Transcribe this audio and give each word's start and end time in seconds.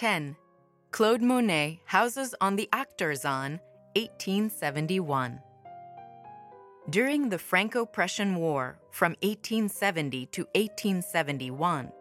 10. 0.00 0.34
Claude 0.92 1.20
Monet 1.20 1.78
houses 1.84 2.34
on 2.40 2.56
the 2.56 2.70
Achterzaan, 2.72 3.60
1871. 3.96 5.38
During 6.88 7.28
the 7.28 7.38
Franco 7.38 7.84
Prussian 7.84 8.36
War 8.36 8.78
from 8.92 9.12
1870 9.20 10.24
to 10.32 10.46
1871, 10.54 11.92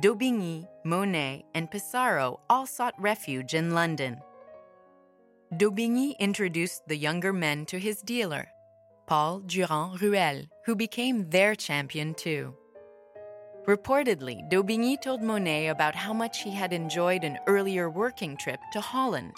Daubigny, 0.00 0.66
Monet, 0.84 1.44
and 1.54 1.70
Pissarro 1.70 2.40
all 2.50 2.66
sought 2.66 3.00
refuge 3.00 3.54
in 3.54 3.74
London. 3.74 4.20
Daubigny 5.54 6.18
introduced 6.18 6.82
the 6.88 6.96
younger 6.96 7.32
men 7.32 7.64
to 7.66 7.78
his 7.78 8.02
dealer, 8.02 8.48
Paul 9.06 9.38
Durand 9.46 10.02
Ruel, 10.02 10.46
who 10.66 10.74
became 10.74 11.30
their 11.30 11.54
champion 11.54 12.12
too. 12.12 12.56
Reportedly, 13.70 14.50
Daubigny 14.50 15.00
told 15.00 15.22
Monet 15.22 15.68
about 15.68 15.94
how 15.94 16.12
much 16.12 16.42
he 16.42 16.50
had 16.50 16.72
enjoyed 16.72 17.22
an 17.22 17.38
earlier 17.46 17.88
working 17.88 18.36
trip 18.36 18.58
to 18.72 18.80
Holland. 18.80 19.36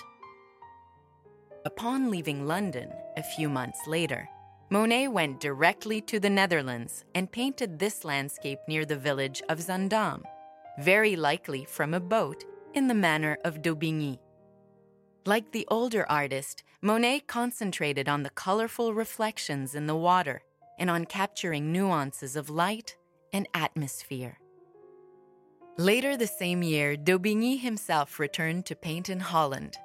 Upon 1.66 2.10
leaving 2.10 2.46
London 2.46 2.90
a 3.18 3.22
few 3.22 3.50
months 3.50 3.86
later, 3.86 4.26
Monet 4.70 5.08
went 5.08 5.38
directly 5.38 6.00
to 6.00 6.18
the 6.18 6.30
Netherlands 6.30 7.04
and 7.14 7.30
painted 7.30 7.78
this 7.78 8.06
landscape 8.06 8.58
near 8.66 8.86
the 8.86 8.96
village 8.96 9.42
of 9.50 9.58
Zaandam, 9.58 10.22
very 10.78 11.14
likely 11.14 11.66
from 11.66 11.92
a 11.92 12.00
boat 12.00 12.42
in 12.72 12.88
the 12.88 12.94
manner 12.94 13.36
of 13.44 13.60
Daubigny. 13.60 14.18
Like 15.26 15.52
the 15.52 15.68
older 15.70 16.10
artist, 16.10 16.62
Monet 16.80 17.20
concentrated 17.26 18.08
on 18.08 18.22
the 18.22 18.30
colorful 18.30 18.94
reflections 18.94 19.74
in 19.74 19.86
the 19.86 19.94
water 20.10 20.40
and 20.78 20.88
on 20.88 21.04
capturing 21.04 21.70
nuances 21.70 22.34
of 22.34 22.48
light 22.48 22.96
and 23.32 23.48
atmosphere. 23.54 24.38
Later 25.78 26.16
the 26.16 26.26
same 26.26 26.62
year, 26.62 26.96
Daubigny 26.96 27.58
himself 27.58 28.18
returned 28.18 28.66
to 28.66 28.76
paint 28.76 29.08
in 29.08 29.20
Holland. 29.20 29.76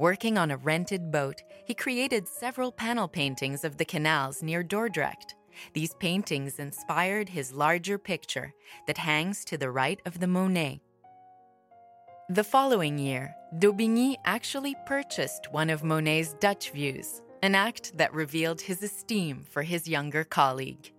Working 0.00 0.38
on 0.38 0.50
a 0.50 0.56
rented 0.56 1.12
boat, 1.12 1.42
he 1.64 1.74
created 1.74 2.26
several 2.26 2.72
panel 2.72 3.06
paintings 3.06 3.62
of 3.62 3.76
the 3.76 3.84
canals 3.84 4.42
near 4.42 4.64
Dordrecht. 4.64 5.34
These 5.72 5.94
paintings 5.94 6.58
inspired 6.58 7.28
his 7.28 7.52
larger 7.52 7.98
picture 7.98 8.52
that 8.86 8.98
hangs 8.98 9.44
to 9.46 9.56
the 9.56 9.70
right 9.70 10.00
of 10.04 10.18
the 10.18 10.26
Monet. 10.26 10.80
The 12.28 12.44
following 12.44 12.98
year, 12.98 13.34
Daubigny 13.58 14.16
actually 14.24 14.74
purchased 14.84 15.52
one 15.52 15.70
of 15.70 15.84
Monet's 15.84 16.34
Dutch 16.40 16.70
views, 16.72 17.22
an 17.42 17.54
act 17.54 17.96
that 17.96 18.12
revealed 18.12 18.60
his 18.60 18.82
esteem 18.82 19.44
for 19.48 19.62
his 19.62 19.86
younger 19.86 20.24
colleague. 20.24 20.92